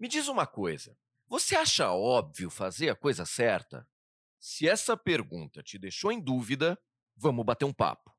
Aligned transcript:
Me 0.00 0.08
diz 0.08 0.28
uma 0.28 0.46
coisa: 0.46 0.96
você 1.28 1.54
acha 1.54 1.92
óbvio 1.92 2.48
fazer 2.48 2.88
a 2.88 2.96
coisa 2.96 3.26
certa? 3.26 3.86
Se 4.38 4.66
essa 4.66 4.96
pergunta 4.96 5.62
te 5.62 5.78
deixou 5.78 6.10
em 6.10 6.18
dúvida, 6.18 6.78
vamos 7.14 7.44
bater 7.44 7.66
um 7.66 7.72
papo. 7.72 8.10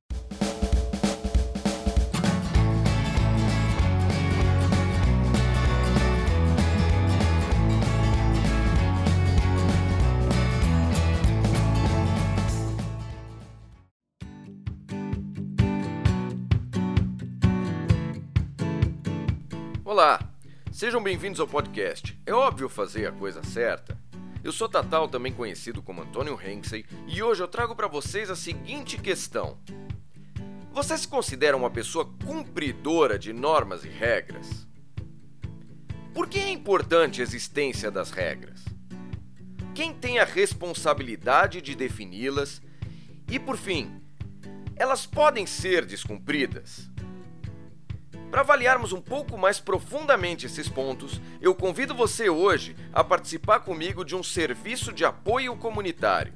Olá, 19.83 20.30
sejam 20.71 21.03
bem-vindos 21.03 21.39
ao 21.39 21.47
podcast. 21.47 22.17
É 22.25 22.33
óbvio 22.33 22.69
fazer 22.69 23.05
a 23.05 23.11
coisa 23.11 23.43
certa? 23.43 23.97
Eu 24.43 24.51
sou 24.51 24.69
Tatal, 24.69 25.07
também 25.07 25.31
conhecido 25.31 25.81
como 25.81 26.01
Antônio 26.01 26.39
Henksey, 26.41 26.85
e 27.07 27.21
hoje 27.21 27.43
eu 27.43 27.47
trago 27.47 27.75
para 27.75 27.87
vocês 27.87 28.29
a 28.29 28.35
seguinte 28.35 28.97
questão: 28.97 29.57
Você 30.71 30.97
se 30.97 31.07
considera 31.07 31.57
uma 31.57 31.69
pessoa 31.69 32.09
cumpridora 32.25 33.19
de 33.19 33.33
normas 33.33 33.83
e 33.83 33.89
regras? 33.89 34.67
Por 36.13 36.27
que 36.27 36.39
é 36.39 36.49
importante 36.49 37.21
a 37.21 37.23
existência 37.23 37.91
das 37.91 38.11
regras? 38.11 38.63
Quem 39.75 39.93
tem 39.93 40.19
a 40.19 40.25
responsabilidade 40.25 41.61
de 41.61 41.75
defini-las? 41.75 42.61
E 43.29 43.39
por 43.39 43.57
fim, 43.57 44.01
elas 44.75 45.05
podem 45.05 45.45
ser 45.45 45.85
descumpridas? 45.85 46.90
Para 48.31 48.41
avaliarmos 48.41 48.93
um 48.93 49.01
pouco 49.01 49.37
mais 49.37 49.59
profundamente 49.59 50.45
esses 50.45 50.69
pontos, 50.69 51.19
eu 51.41 51.53
convido 51.53 51.93
você 51.93 52.29
hoje 52.29 52.77
a 52.93 53.03
participar 53.03 53.59
comigo 53.59 54.05
de 54.05 54.15
um 54.15 54.23
serviço 54.23 54.93
de 54.93 55.03
apoio 55.03 55.53
comunitário. 55.57 56.31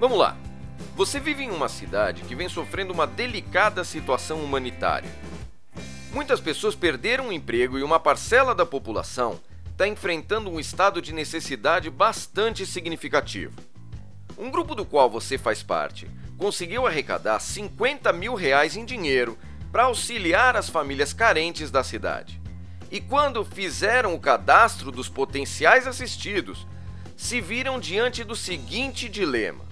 Vamos 0.00 0.18
lá. 0.18 0.36
Você 0.96 1.20
vive 1.20 1.44
em 1.44 1.50
uma 1.50 1.68
cidade 1.68 2.22
que 2.22 2.34
vem 2.34 2.48
sofrendo 2.48 2.92
uma 2.92 3.06
delicada 3.06 3.84
situação 3.84 4.42
humanitária. 4.42 5.08
Muitas 6.16 6.40
pessoas 6.40 6.74
perderam 6.74 7.28
o 7.28 7.32
emprego 7.32 7.78
e 7.78 7.82
uma 7.82 8.00
parcela 8.00 8.54
da 8.54 8.64
população 8.64 9.38
está 9.70 9.86
enfrentando 9.86 10.48
um 10.48 10.58
estado 10.58 11.02
de 11.02 11.12
necessidade 11.12 11.90
bastante 11.90 12.64
significativo. 12.64 13.52
Um 14.38 14.50
grupo 14.50 14.74
do 14.74 14.86
qual 14.86 15.10
você 15.10 15.36
faz 15.36 15.62
parte 15.62 16.08
conseguiu 16.38 16.86
arrecadar 16.86 17.38
50 17.38 18.14
mil 18.14 18.34
reais 18.34 18.78
em 18.78 18.86
dinheiro 18.86 19.36
para 19.70 19.82
auxiliar 19.82 20.56
as 20.56 20.70
famílias 20.70 21.12
carentes 21.12 21.70
da 21.70 21.84
cidade. 21.84 22.40
E 22.90 22.98
quando 22.98 23.44
fizeram 23.44 24.14
o 24.14 24.18
cadastro 24.18 24.90
dos 24.90 25.10
potenciais 25.10 25.86
assistidos, 25.86 26.66
se 27.14 27.42
viram 27.42 27.78
diante 27.78 28.24
do 28.24 28.34
seguinte 28.34 29.06
dilema: 29.06 29.65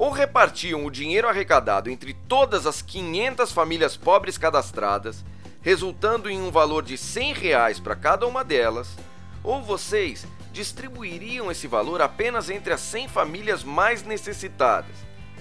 ou 0.00 0.10
repartiam 0.10 0.86
o 0.86 0.90
dinheiro 0.90 1.28
arrecadado 1.28 1.90
entre 1.90 2.14
todas 2.14 2.66
as 2.66 2.80
500 2.80 3.52
famílias 3.52 3.98
pobres 3.98 4.38
cadastradas, 4.38 5.22
resultando 5.60 6.30
em 6.30 6.40
um 6.40 6.50
valor 6.50 6.82
de 6.82 6.96
100 6.96 7.34
reais 7.34 7.78
para 7.78 7.94
cada 7.94 8.26
uma 8.26 8.42
delas, 8.42 8.96
ou 9.44 9.60
vocês 9.60 10.26
distribuiriam 10.54 11.50
esse 11.50 11.66
valor 11.66 12.00
apenas 12.00 12.48
entre 12.48 12.72
as 12.72 12.80
100 12.80 13.08
famílias 13.08 13.62
mais 13.62 14.02
necessitadas, 14.02 14.96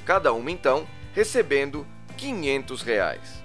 cada 0.06 0.34
uma 0.34 0.52
então 0.52 0.86
recebendo 1.16 1.88
500 2.18 2.82
reais. 2.82 3.42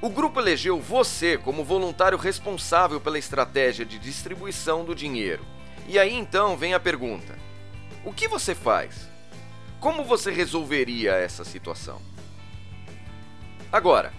O 0.00 0.08
grupo 0.08 0.38
elegeu 0.38 0.80
você 0.80 1.36
como 1.36 1.64
voluntário 1.64 2.16
responsável 2.16 3.00
pela 3.00 3.18
estratégia 3.18 3.84
de 3.84 3.98
distribuição 3.98 4.84
do 4.84 4.94
dinheiro. 4.94 5.44
E 5.88 5.98
aí 5.98 6.14
então 6.14 6.56
vem 6.56 6.72
a 6.72 6.78
pergunta: 6.78 7.36
o 8.04 8.12
que 8.12 8.28
você 8.28 8.54
faz? 8.54 9.15
Como 9.80 10.04
você 10.04 10.30
resolveria 10.30 11.12
essa 11.12 11.44
situação? 11.44 12.00
Agora, 13.70 14.12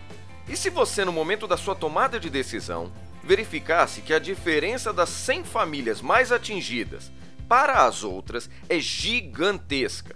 e 0.47 0.55
se 0.55 0.69
você, 0.69 1.03
no 1.03 1.11
momento 1.11 1.47
da 1.47 1.57
sua 1.57 1.75
tomada 1.75 2.19
de 2.19 2.29
decisão, 2.29 2.91
verificasse 3.23 4.01
que 4.01 4.13
a 4.13 4.19
diferença 4.19 4.93
das 4.93 5.09
100 5.09 5.43
famílias 5.43 6.01
mais 6.01 6.31
atingidas 6.31 7.11
para 7.49 7.85
as 7.85 8.03
outras 8.03 8.49
é 8.69 8.79
gigantesca? 8.79 10.15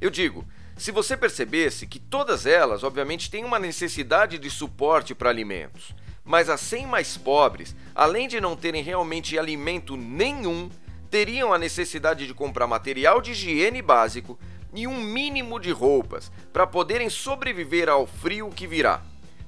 Eu 0.00 0.08
digo, 0.08 0.46
se 0.76 0.92
você 0.92 1.16
percebesse 1.16 1.86
que 1.86 1.98
todas 1.98 2.46
elas, 2.46 2.84
obviamente, 2.84 3.30
têm 3.30 3.44
uma 3.44 3.58
necessidade 3.58 4.38
de 4.38 4.50
suporte 4.50 5.14
para 5.14 5.30
alimentos, 5.30 5.94
mas 6.24 6.48
as 6.48 6.60
100 6.60 6.86
mais 6.86 7.16
pobres, 7.16 7.74
além 7.94 8.28
de 8.28 8.40
não 8.40 8.56
terem 8.56 8.82
realmente 8.82 9.38
alimento 9.38 9.96
nenhum, 9.96 10.70
teriam 11.10 11.52
a 11.52 11.58
necessidade 11.58 12.26
de 12.26 12.34
comprar 12.34 12.66
material 12.66 13.20
de 13.20 13.30
higiene 13.32 13.80
básico, 13.80 14.38
e 14.76 14.86
um 14.86 15.00
mínimo 15.00 15.58
de 15.58 15.72
roupas 15.72 16.30
para 16.52 16.66
poderem 16.66 17.08
sobreviver 17.08 17.88
ao 17.88 18.06
frio 18.06 18.50
que 18.50 18.66
virá, 18.66 19.02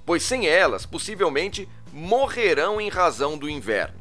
pois 0.04 0.22
sem 0.22 0.46
elas, 0.46 0.86
possivelmente, 0.86 1.68
morrerão 1.92 2.80
em 2.80 2.88
razão 2.88 3.36
do 3.36 3.48
inverno. 3.48 3.94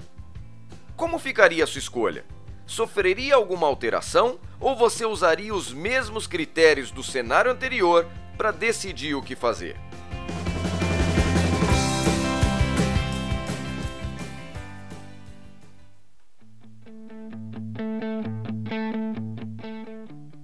Como 0.95 1.19
ficaria 1.19 1.65
a 1.65 1.67
sua 1.67 1.79
escolha? 1.79 2.25
Sofreria 2.65 3.35
alguma 3.35 3.67
alteração 3.67 4.39
ou 4.59 4.75
você 4.75 5.05
usaria 5.05 5.53
os 5.53 5.73
mesmos 5.73 6.25
critérios 6.25 6.91
do 6.91 7.03
cenário 7.03 7.51
anterior 7.51 8.07
para 8.37 8.51
decidir 8.51 9.13
o 9.13 9.21
que 9.21 9.35
fazer? 9.35 9.77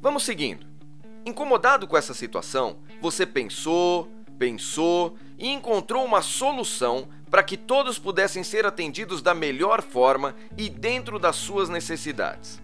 Vamos 0.02 0.24
seguindo. 0.24 0.73
Incomodado 1.26 1.88
com 1.88 1.96
essa 1.96 2.14
situação, 2.14 2.78
você 3.02 3.26
pensou, 3.26 4.12
pensou 4.38 5.18
e 5.40 5.48
encontrou 5.48 6.04
uma 6.04 6.22
solução 6.22 7.08
para 7.32 7.42
que 7.42 7.56
todos 7.56 7.98
pudessem 7.98 8.44
ser 8.44 8.66
atendidos 8.66 9.22
da 9.22 9.34
melhor 9.34 9.82
forma 9.82 10.36
e 10.58 10.70
dentro 10.70 11.18
das 11.18 11.38
suas 11.38 11.70
necessidades. 11.70 12.62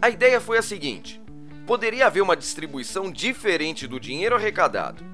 A 0.00 0.08
ideia 0.08 0.40
foi 0.40 0.56
a 0.56 0.62
seguinte: 0.62 1.20
poderia 1.66 2.06
haver 2.06 2.22
uma 2.22 2.36
distribuição 2.36 3.12
diferente 3.12 3.86
do 3.86 4.00
dinheiro 4.00 4.36
arrecadado. 4.36 5.04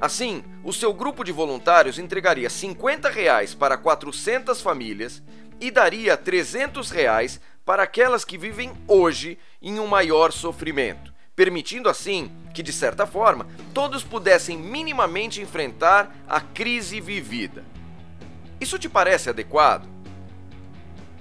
Assim, 0.00 0.42
o 0.64 0.72
seu 0.72 0.94
grupo 0.94 1.22
de 1.22 1.32
voluntários 1.32 1.98
entregaria 1.98 2.48
50 2.48 3.10
reais 3.10 3.54
para 3.54 3.76
400 3.76 4.62
famílias 4.62 5.22
e 5.60 5.70
daria 5.70 6.16
300 6.16 6.90
reais 6.90 7.38
para 7.66 7.82
aquelas 7.82 8.24
que 8.24 8.38
vivem 8.38 8.72
hoje 8.88 9.38
em 9.60 9.78
um 9.78 9.86
maior 9.86 10.32
sofrimento 10.32 11.09
permitindo 11.40 11.88
assim 11.88 12.30
que, 12.52 12.62
de 12.62 12.70
certa 12.70 13.06
forma, 13.06 13.46
todos 13.72 14.04
pudessem 14.04 14.58
minimamente 14.58 15.40
enfrentar 15.40 16.14
a 16.28 16.38
crise 16.38 17.00
vivida. 17.00 17.64
Isso 18.60 18.78
te 18.78 18.90
parece 18.90 19.30
adequado? 19.30 19.88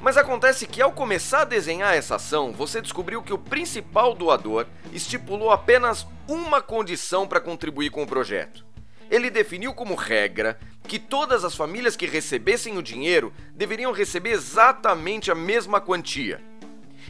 Mas 0.02 0.18
acontece 0.18 0.68
que 0.68 0.82
ao 0.82 0.92
começar 0.92 1.44
a 1.44 1.46
desenhar 1.46 1.96
essa 1.96 2.18
ação, 2.18 2.52
você 2.52 2.82
descobriu 2.82 3.24
que 3.24 3.32
o 3.32 3.38
principal 3.38 4.14
doador 4.14 4.66
estipulou 4.92 5.52
apenas 5.52 6.06
uma 6.28 6.62
condição 6.62 7.26
para 7.26 7.40
contribuir 7.40 7.90
com 7.90 8.04
o 8.04 8.08
projeto. 8.08 8.66
Ele 9.10 9.30
definiu 9.30 9.74
como 9.74 9.96
regra 9.96 10.60
que 10.86 11.00
todas 11.00 11.46
as 11.46 11.56
famílias 11.56 11.96
que 11.96 12.06
recebessem 12.06 12.78
o 12.78 12.84
dinheiro 12.84 13.32
deveriam 13.56 13.94
receber 13.94 14.32
exatamente 14.32 15.32
a 15.32 15.36
mesma 15.36 15.80
quantia. 15.80 16.42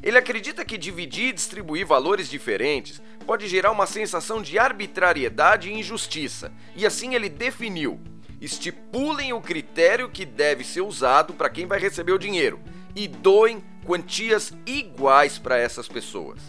Ele 0.01 0.17
acredita 0.17 0.63
que 0.63 0.77
dividir 0.77 1.29
e 1.29 1.33
distribuir 1.33 1.85
valores 1.85 2.29
diferentes 2.29 3.01
pode 3.25 3.47
gerar 3.47 3.71
uma 3.71 3.85
sensação 3.85 4.41
de 4.41 4.57
arbitrariedade 4.57 5.69
e 5.69 5.73
injustiça, 5.73 6.51
e 6.75 6.85
assim 6.85 7.15
ele 7.15 7.29
definiu: 7.29 7.99
estipulem 8.39 9.33
o 9.33 9.41
critério 9.41 10.09
que 10.09 10.25
deve 10.25 10.63
ser 10.63 10.81
usado 10.81 11.33
para 11.33 11.49
quem 11.49 11.65
vai 11.65 11.79
receber 11.79 12.13
o 12.13 12.19
dinheiro 12.19 12.59
e 12.95 13.07
doem 13.07 13.63
quantias 13.85 14.53
iguais 14.65 15.37
para 15.37 15.57
essas 15.57 15.87
pessoas. 15.87 16.39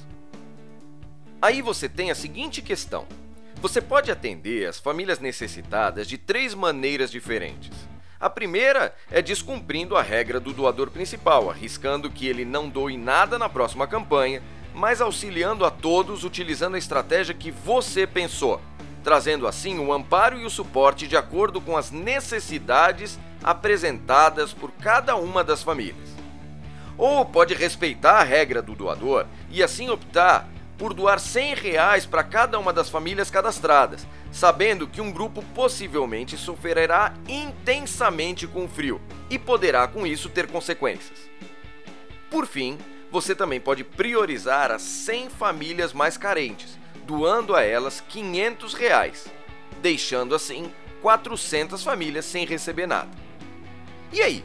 Aí 1.43 1.61
você 1.61 1.89
tem 1.89 2.11
a 2.11 2.15
seguinte 2.15 2.63
questão: 2.63 3.07
você 3.61 3.81
pode 3.81 4.11
atender 4.11 4.69
as 4.69 4.79
famílias 4.79 5.19
necessitadas 5.19 6.07
de 6.07 6.17
três 6.17 6.55
maneiras 6.55 7.11
diferentes. 7.11 7.90
A 8.21 8.29
primeira 8.29 8.95
é 9.11 9.23
descumprindo 9.23 9.97
a 9.97 10.03
regra 10.03 10.39
do 10.39 10.53
doador 10.53 10.91
principal, 10.91 11.49
arriscando 11.49 12.11
que 12.11 12.27
ele 12.27 12.45
não 12.45 12.69
doe 12.69 12.99
nada 12.99 13.39
na 13.39 13.49
próxima 13.49 13.87
campanha, 13.87 14.43
mas 14.75 15.01
auxiliando 15.01 15.65
a 15.65 15.71
todos 15.71 16.23
utilizando 16.23 16.75
a 16.75 16.79
estratégia 16.79 17.35
que 17.35 17.51
você 17.51 18.07
pensou, 18.07 18.61
trazendo 19.03 19.47
assim 19.47 19.79
o 19.79 19.91
amparo 19.91 20.39
e 20.39 20.45
o 20.45 20.51
suporte 20.51 21.09
de 21.09 21.17
acordo 21.17 21.63
com 21.63 21.79
as 21.79 21.91
necessidades 21.91 23.19
apresentadas 23.43 24.53
por 24.53 24.71
cada 24.71 25.17
uma 25.17 25.43
das 25.43 25.63
famílias. 25.63 26.11
Ou 26.99 27.25
pode 27.25 27.55
respeitar 27.55 28.19
a 28.19 28.23
regra 28.23 28.61
do 28.61 28.75
doador 28.75 29.25
e 29.51 29.63
assim 29.63 29.89
optar 29.89 30.47
por 30.81 30.95
doar 30.95 31.21
100 31.21 31.57
reais 31.57 32.07
para 32.07 32.25
cada 32.25 32.59
uma 32.59 32.73
das 32.73 32.89
famílias 32.89 33.31
cadastradas, 33.31 34.07
sabendo 34.33 34.89
que 34.89 35.03
um 35.03 35.13
grupo 35.13 35.45
possivelmente 35.55 36.39
sofrerá 36.39 37.13
intensamente 37.29 38.47
com 38.47 38.65
o 38.65 38.69
frio 38.69 38.99
e 39.29 39.39
poderá 39.39 39.87
com 39.87 40.07
isso 40.07 40.31
ter 40.31 40.47
consequências. 40.47 41.19
Por 42.31 42.47
fim, 42.47 42.79
você 43.11 43.35
também 43.35 43.61
pode 43.61 43.85
priorizar 43.85 44.71
as 44.71 44.81
100 44.81 45.29
famílias 45.29 45.93
mais 45.93 46.17
carentes, 46.17 46.79
doando 47.07 47.55
a 47.55 47.63
elas 47.63 48.01
500 48.09 48.73
reais, 48.73 49.27
deixando 49.83 50.35
assim 50.35 50.73
400 51.03 51.85
famílias 51.85 52.25
sem 52.25 52.47
receber 52.47 52.87
nada. 52.87 53.11
E 54.11 54.23
aí, 54.23 54.43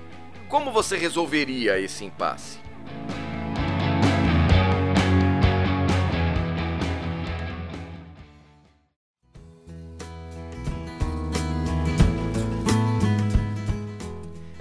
como 0.49 0.69
você 0.69 0.97
resolveria 0.97 1.79
esse 1.79 2.03
impasse? 2.03 2.64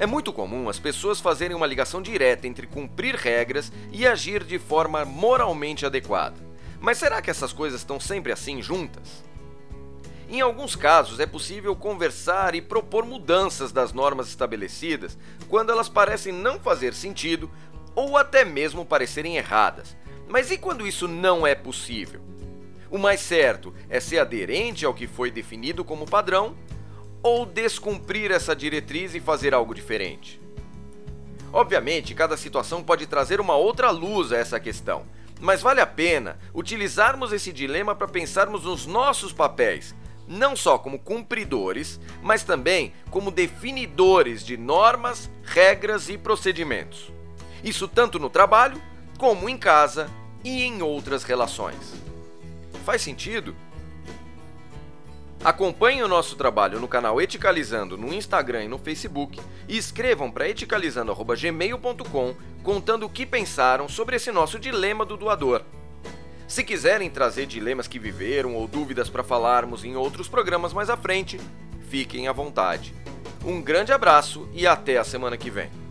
É 0.05 0.07
muito 0.07 0.35
comum 0.35 0.69
as 0.69 0.79
pessoas 0.79 1.19
fazerem 1.19 1.57
uma 1.57 1.67
ligação 1.67 2.03
direta 2.03 2.47
entre 2.47 2.67
cumprir 2.67 3.15
regras 3.15 3.73
e 3.91 4.07
agir 4.07 4.45
de 4.45 4.59
forma 4.59 5.03
moralmente 5.03 5.87
adequada. 5.87 6.37
Mas 6.79 6.99
será 6.99 7.23
que 7.23 7.31
essas 7.31 7.55
coisas 7.55 7.81
estão 7.81 7.99
sempre 7.99 8.31
assim 8.31 8.61
juntas? 8.61 9.25
Em 10.29 10.43
alguns 10.43 10.77
casos, 10.77 11.21
é 11.21 11.25
possível 11.25 11.75
conversar 11.75 12.55
e 12.55 12.61
propor 12.61 13.07
mudanças 13.07 13.73
das 13.73 13.95
normas 13.95 14.29
estabelecidas 14.29 15.17
quando 15.49 15.73
elas 15.73 15.89
parecem 15.89 16.35
não 16.35 16.61
fazer 16.61 16.93
sentido 16.93 17.51
ou 17.95 18.19
até 18.19 18.45
mesmo 18.45 18.85
parecerem 18.85 19.39
erradas. 19.39 19.97
Mas 20.29 20.51
e 20.51 20.59
quando 20.59 20.87
isso 20.87 21.09
não 21.09 21.47
é 21.47 21.55
possível? 21.55 22.21
O 22.91 22.99
mais 22.99 23.21
certo 23.21 23.73
é 23.89 23.99
ser 24.01 24.19
aderente 24.19 24.85
ao 24.85 24.93
que 24.93 25.07
foi 25.07 25.31
definido 25.31 25.83
como 25.83 26.05
padrão 26.05 26.55
ou 27.25 27.47
descumprir 27.47 28.31
essa 28.31 28.55
diretriz 28.55 29.15
e 29.15 29.21
fazer 29.21 29.55
algo 29.55 29.75
diferente? 29.75 30.39
Obviamente, 31.51 32.15
cada 32.15 32.37
situação 32.37 32.83
pode 32.83 33.07
trazer 33.07 33.41
uma 33.41 33.57
outra 33.57 33.91
luz 33.91 34.31
a 34.31 34.37
essa 34.37 34.61
questão, 34.61 35.07
mas 35.41 35.63
vale 35.63 35.81
a 35.81 35.87
pena 35.87 36.39
utilizarmos 36.53 37.33
esse 37.33 37.51
dilema 37.51 37.95
para 37.95 38.07
pensarmos 38.07 38.65
nos 38.65 38.85
nossos 38.85 39.33
papéis, 39.33 39.95
não 40.29 40.55
só 40.55 40.77
como 40.77 40.99
cumpridores, 40.99 41.99
mas 42.23 42.45
também 42.45 42.93
como 43.11 43.31
definidores 43.31 44.45
de 44.45 44.59
normas, 44.59 45.31
regras 45.45 46.11
e 46.11 46.19
procedimentos. 46.19 47.11
Isso 47.63 47.89
tanto 47.89 48.19
no 48.19 48.29
trabalho, 48.29 48.79
como 49.17 49.49
em 49.49 49.57
casa 49.57 50.11
e 50.45 50.63
em 50.63 50.83
outras 50.83 51.25
relações. 51.25 51.95
Faz 52.85 53.01
sentido? 53.01 53.57
Acompanhem 55.45 56.03
o 56.03 56.09
nosso 56.09 56.37
trabalho 56.37 56.81
no 56.81 56.89
canal 56.89 57.21
Eticalizando 57.21 57.99
no 57.99 58.15
Instagram 58.15 58.65
e 58.65 58.69
no 58.69 58.79
Facebook 58.79 59.39
e 59.69 59.77
escrevam 59.77 60.31
para 60.31 60.49
eticalizando.gmail.com 60.49 62.35
contando 62.63 63.05
o 63.05 63.11
que 63.11 63.27
pensaram 63.27 63.87
sobre 63.87 64.17
esse 64.17 64.33
nosso 64.33 64.59
dilema 64.59 65.05
do 65.05 65.19
doador. 65.19 65.61
Se 66.49 66.65
quiserem 66.65 67.11
trazer 67.11 67.45
dilemas 67.45 67.87
que 67.87 67.99
viveram 67.99 68.55
ou 68.55 68.67
dúvidas 68.67 69.11
para 69.11 69.23
falarmos 69.23 69.85
em 69.85 69.97
outros 69.97 70.29
programas 70.29 70.73
mais 70.73 70.89
à 70.89 70.97
frente, 70.97 71.39
fiquem 71.91 72.27
à 72.27 72.33
vontade. 72.33 72.95
Um 73.45 73.61
grande 73.61 73.93
abraço 73.93 74.49
e 74.55 74.67
até 74.67 74.97
a 74.97 75.05
semana 75.05 75.37
que 75.37 75.51
vem. 75.51 75.84